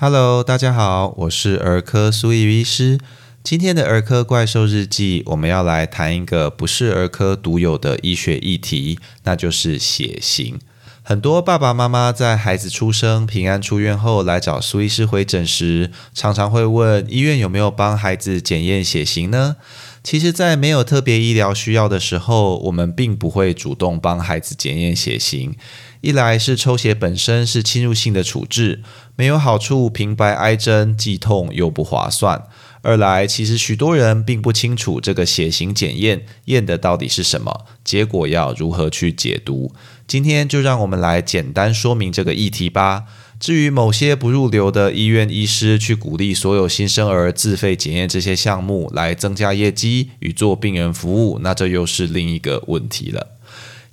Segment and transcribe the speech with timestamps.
[0.00, 3.00] Hello，大家好，我是儿科苏伊医师。
[3.42, 10.60] 今天的儿科怪兽日记，我们要来谈一个不是儿科独有的医学议题，那就是血型。
[11.02, 19.56] 很多爸爸妈妈在孩子出生、平安出院后来找苏医师回诊时，常常会问医院有没有帮孩子检验血型呢？
[20.04, 25.56] 其实，在没有特别医疗需要的时候，我们并不会主动帮孩子检验血型。
[26.00, 28.82] 一来是抽血本身是侵入性的处置，
[29.16, 32.48] 没有好处，平白挨针既痛又不划算；
[32.82, 39.72] 二来，其实许多人并不清楚这个血型检验验的到底是什么，结果要如何去解读。
[40.06, 43.04] 今天就让我们来简单说明这个议题吧。
[43.40, 53.38] 至于某些不入流的医院医师去鼓励所有新生儿自费检验这些项目来增加业绩与做病人服务，那这又是另一个问题了。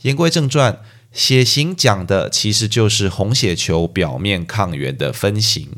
[0.01, 0.79] 言归正传，
[1.15, 5.69] 血型讲的其实就是红血球表面抗原的分型。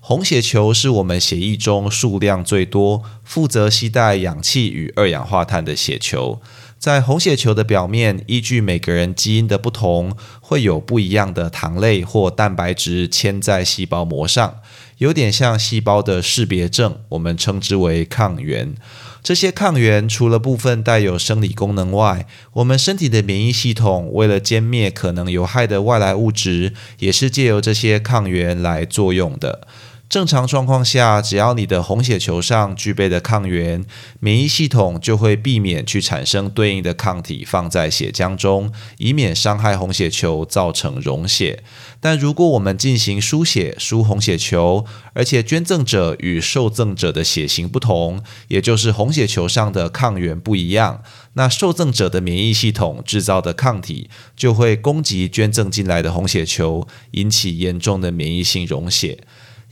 [0.00, 6.42] 红血球是我们血液中数量最多、负责携带氧气与二氧化碳的血球。
[6.78, 14.56] 在红血球的表面，依据每个人基因的不同，会有不一样的糖类或蛋白质嵌在细胞膜上，
[14.98, 18.74] 有点像细胞的识别证，我们称之为抗原。
[19.22, 29.68] 这些抗原除了部分带有生理功能外，我们身体的免疫系统为了歼灭可能有害的外来物质，也是借由这些抗原来作用的。
[30.12, 33.82] 正常状况下，只要你的红血球上具备的抗原，
[34.20, 41.62] 免疫系统就会避免去产生对应的抗体放在血浆中，以免伤害红血球造成溶血。
[41.98, 44.84] 但如果我们进行输血输红血球，
[45.14, 51.02] 而且捐赠者与受赠者的血型不同，也就是红血球上的抗原不一样，
[51.32, 59.20] 那受赠者的免疫系统制造的抗体就会攻击捐赠进来的红血球，引起严重的免疫性溶血。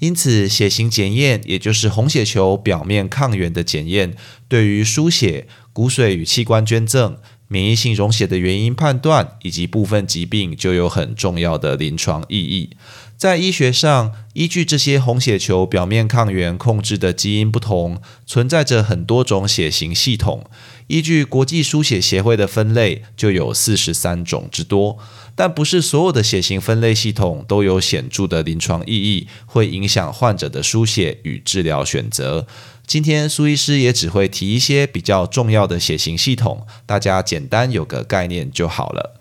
[0.00, 4.15] 因此，血型检验，也就是红血球表面抗原的检验，
[4.49, 7.16] 对于输血、骨髓与器官捐赠、
[7.49, 12.71] 免疫性溶血的原因判断，以及部分疾病，就有很重要的临床意义。
[13.16, 20.47] 在医学上，依据这些红血球表面抗原控制的基因不同，存在着很多种血型系统。
[20.87, 24.99] 依据国际输血协会的分类，就有四十三种之多。
[25.41, 32.47] 但不是所有的血型分类系统都有显著的临床意义，会影响患者的输血与治疗选择。
[32.87, 39.19] 今天苏医师也只会提一些比较重要的血型系统，大家简单有个概念就好了。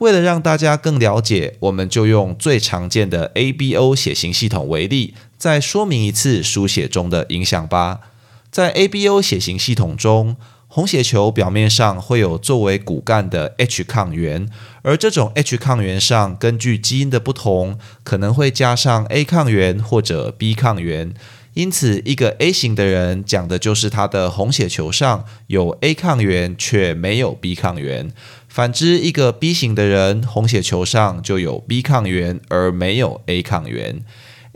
[0.00, 8.00] 为了让大家更了解，我们就用最常见的 ABO 血型系统为例，再说明一次输血中的影响吧。
[8.50, 10.36] 在 ABO 血型系统中，
[10.76, 14.46] 红血球表面上会有作为骨干的 H 抗原，
[14.82, 21.14] 而这种 H 抗原上根据基因的不同，可能会加上 A 抗原或者 B 抗原。
[21.54, 28.10] 因此，一个 A 型的人讲的就是他的红血球上有 A 抗原却没有 B 抗原；
[28.46, 34.04] 反之，一个 B 型的人红血球上就有 B 抗原而没有 A 抗原。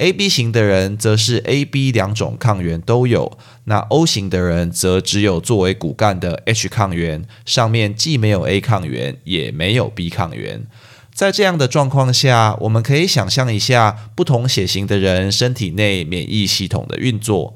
[0.00, 10.66] A B 型的人则是 A B 两种抗原都有，那 O 型的人则只有作为骨干的 H 抗原，上面既没有 A 抗原，也没有 B 抗原。
[11.12, 17.55] 在这样的状况下，我们可以想象一下不同血型的人身体内免疫系统的运作。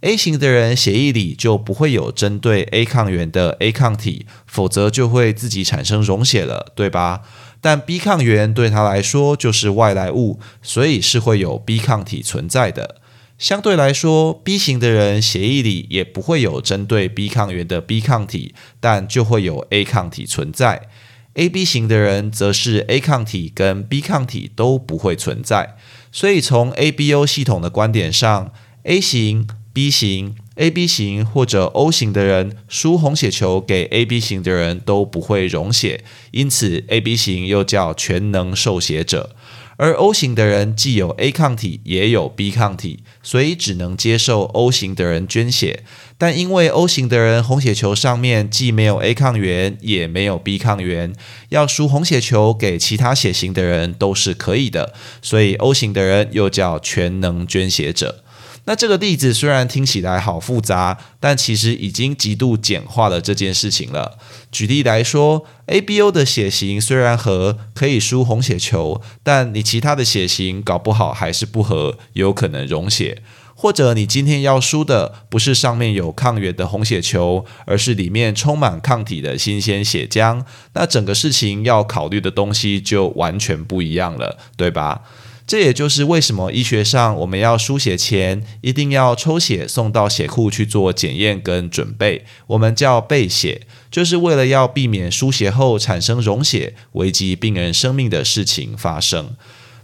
[0.00, 7.22] A 型的人血液里就不会有针对 A 抗原的 A 抗体，否则就会自己产生溶血了，对吧？
[7.64, 12.96] 但 B 抗原对他来说就是外来物，所以是会有 B 抗体存在的。
[13.38, 20.88] 相对来说，B 型的人血液里也不会有针对 B 抗原的 B 抗体，但就会有 A 抗体存在。
[21.32, 25.74] AB 型的人则是 A 抗体跟 B 抗体都不会存在，
[26.12, 28.52] 所以从 ABO 系统的观点上
[28.82, 39.34] ，A 型、B 型、AB 型或者 O 型的人输红血球给 AB 型的人都不会溶血，因此 AB 型又叫全能受血者。
[39.76, 45.82] 而 O 型的人既有 A 抗体也有 B 抗体，所以只能接受 O 型的人捐血。
[46.16, 51.12] 但因为 O 型的人红血球上面既没有 A 抗原也没有 B 抗原，
[51.48, 58.23] 要输红血球给其他血型的人都是可以的，所以 O 型的人又叫全能捐血者。
[58.66, 64.18] 那这个例子虽然听起来好复杂，但其实已经极度简化了这件事情了。
[64.50, 73.22] 举例来说，ABO 的血型虽然合，可以输红血球，但你其他的血型搞不好还是不合，有可能溶血。
[73.56, 85.02] 或者你今天要输的不是上面有抗原的红血球，而是里面充满抗体的新鲜血浆，那整个事情要考虑的东西就完全不一样了，对吧？
[85.46, 99.36] 这也就是为什么医学上我们要输血前一定要抽血送到血库去做检验跟准备，我们叫备血，就是为了要避免输血后产生溶血，危及病人生命的事情发生。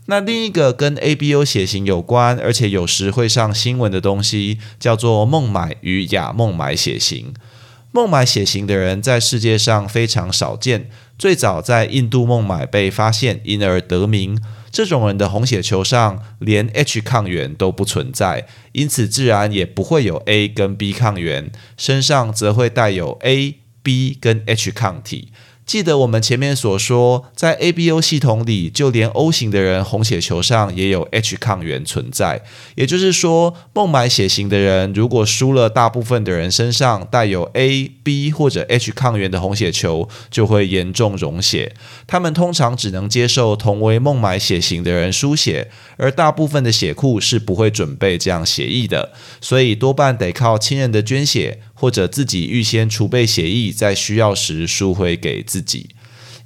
[0.07, 7.35] 那另一个跟 ABO 血型有关，而且有时会上新闻的东西，叫做孟买与亚孟买血型。
[7.93, 14.41] 孟买血型的人在世界上非常少见，最早在印度孟买被发现，因而得名。
[14.73, 25.33] 这种人的红血球上连 H 抗原都不存在，因此自然也不会有 A 跟 B 抗原，身上则会带有 A、B 跟 H 抗体。
[25.71, 32.43] 记得我们前面所说，在 ABO 系统里，就连 O 型的人红血球上也有 H 抗原存在。
[32.75, 41.73] 也就是说，孟买血型的人如果输了大部分的人身上带有 A、B 或者 H 抗原的红血球，就会严重溶血。
[42.09, 51.61] 他们通常只能接受同为孟买血型的人输血，而大部分的血库是不会准备这样血液的，所以多半得靠亲人的捐血。
[51.81, 55.89] 或者自己预先储备血液，在需要时输回给自己。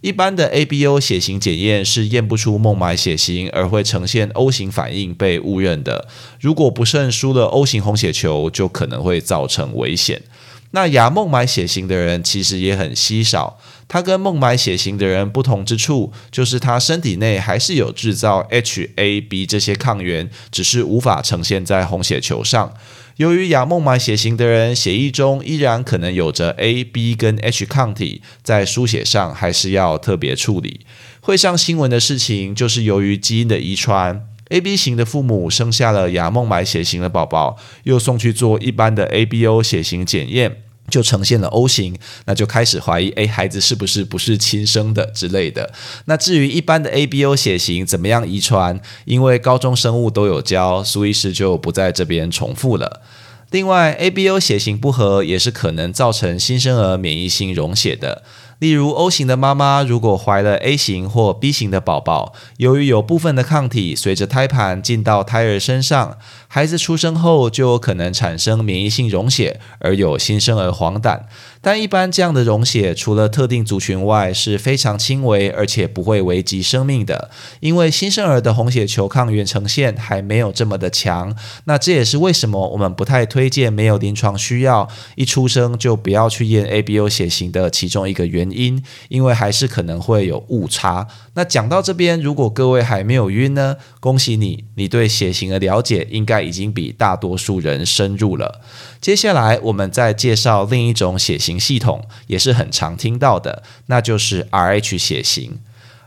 [0.00, 6.06] 一般的 ABO 血型检验是验不出孟买血型，而会呈现 O 型反应被误认的。
[6.38, 10.22] 如果不慎输了 O 型红血球，就可能会造成危险。
[10.70, 13.58] 那亚孟买血型的人其实也很稀少。
[13.88, 22.72] 他跟孟买血型的人不同之处，就是他身体内还是有制造 H、A、B 这些抗原，只是无法呈现在红血球上。
[23.16, 30.80] 由于亚孟买血型的人血液中依然可能有着 A、B 跟 H 抗体，在输血上还是要特别处理。
[31.20, 40.62] 会上新闻的事情，就是由于基因的遗传，AB 型的父母生下了亚孟买血型的宝宝，又送去做一般的 ABO 血型检验。
[40.88, 41.96] 就呈现了 O 型，
[42.26, 45.72] 那就开始怀疑，哎，孩子是不是不是亲生的之类的。
[46.04, 53.02] 那至于一般的 ABO 血型怎么样遗传，因为高中生物都有教，苏医师就不在这边重复了。
[53.50, 58.22] 另外，ABO 血型不合也是可能造成新生儿免疫性溶血的。
[58.58, 66.18] 例如，O 型的妈妈如果怀了 A 型或 B 型的宝宝，由于有部分的抗体随着胎盘进到胎儿身上，
[66.54, 71.22] 孩子出生后就有可能产生免疫性溶血，而有新生儿黄疸。
[71.60, 77.28] 但一般这样的溶血，除了特定族群外，是非常轻微，而且不会危及生命的。
[77.58, 81.34] 因为新生儿的红血球抗原呈现还没有这么的强。
[81.64, 91.08] 那这也是为什么我们不太推荐没有临床需要，一出生就不要去验 ABO 血型的其中一个原因，因为还是可能会有误差。
[91.34, 98.60] 那讲到这边，如果各位还没有晕呢，恭喜你，你对血型的了解应该已经比大多数人深入了。
[99.00, 105.58] 接下来，我们再介绍另一种血型系统，也是很常听到的，那就是 Rh 血型。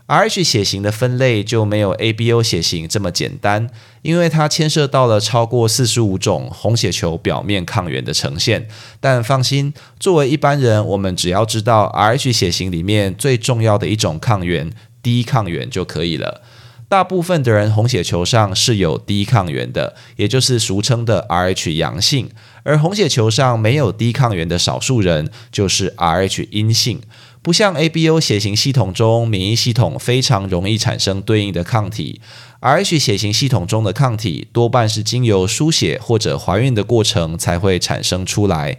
[0.06, 3.68] Rh 血型的分类就没有 ABO 血型这么简单，
[4.00, 8.66] 因为它牵涉到了超过四十五种红血球表面抗原的呈现。
[9.00, 14.72] 但放心，作为一般人，我们只要知道 Rh 血型里面最重要的一种抗原
[15.02, 16.40] D 抗原就可以了。
[16.88, 22.30] 大部分的人红血球上是有低抗原的，也就是俗称的 Rh 阳性，
[22.62, 27.00] 而红血球上没有低抗原的少数人就是 Rh 阴性。
[27.40, 32.20] 不像 ABO 血型系统中，免疫系统非常容易产生对应的抗体
[32.60, 38.78] ，Rh 血型系统中的抗体多半是经由输血或者怀孕的过程才会产生出来。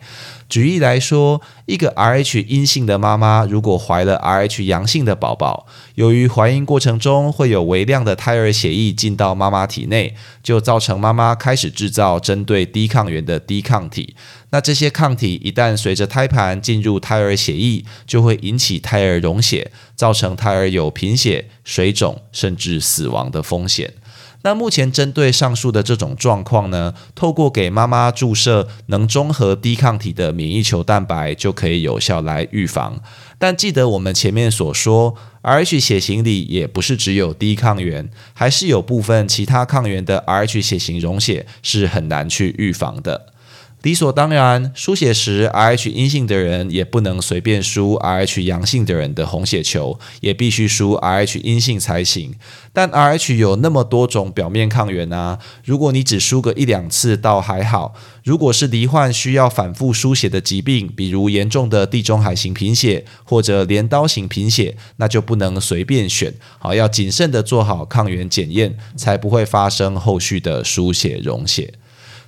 [0.50, 14.16] 举例来说，一个 Rh 阴性的妈妈如果怀了 Rh 阳性的宝宝，由于怀孕过程中会有微量的胎儿血液进到妈妈体内，就造成妈妈开始制造针对低抗原的低抗体。
[14.50, 23.69] 那这些抗体一旦随着胎盘进入胎儿血液，就会引起胎儿溶血，造成胎儿有贫血、水肿，甚至死亡的风险。
[23.70, 23.94] 险
[24.42, 33.02] 那目前针对上述的这种状况呢，透过给妈妈注射能中和低抗体的免疫球蛋白，就可以有效来预防。
[33.38, 43.34] 但记得我们前面所说，Rh 血型里也不是只有低抗原，还是有部分其他抗原的 Rh 血型溶血是很难去预防的。
[43.82, 52.36] 理所当然，输血时 Rh 阴性的人也不能随便输 Rh 阳性的人的红血球，也必须输 Rh 阴性才行。
[52.74, 57.94] 但 Rh 有那么多种表面抗原啊，如果你只输个一两次倒还好；
[58.26, 71.76] 如果是罹患需要反复输血的疾病，比如严重的地中海型贫血或者镰刀型贫血，那就不能随便选，好要谨慎的做好抗原检验，才不会发生后续的输血溶血。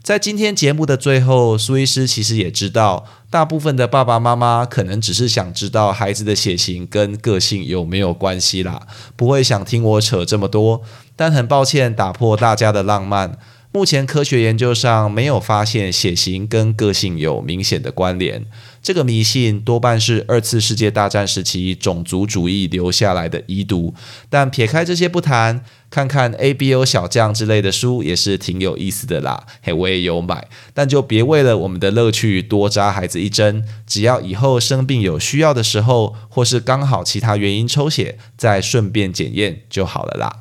[0.04, 10.82] 在今天节目的最后，苏医师其实也知道，大部分的爸爸妈妈可能只是想知道孩子的血型跟个性有没有关系啦，不会想听我扯这么多。
[11.16, 13.38] 但很抱歉，打破大家的浪漫。
[13.74, 18.46] 目前科学研究上没有发现血型跟个性有明显的关联，
[18.84, 23.94] 这个迷信多半是二次世界大战时期种族主义留下来的遗毒。
[24.30, 29.46] 但撇开这些不谈，看看 A B O 小将之类的书也是挺有意思的啦。
[29.62, 33.66] 嘿，我也有买，但就别为了我们的乐趣多扎孩子一针。
[33.88, 40.41] 只要以后生病有需要的时候，或是刚好其他原因抽血，再顺便检验就好了啦。